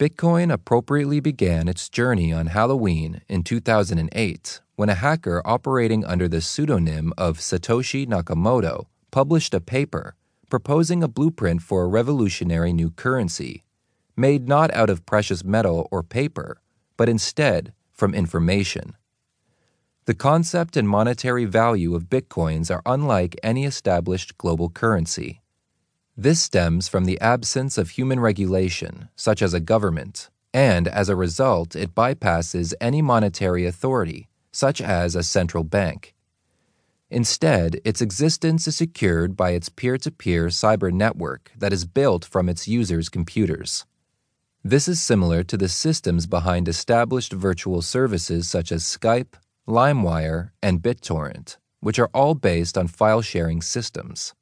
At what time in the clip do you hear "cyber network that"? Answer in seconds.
40.48-41.72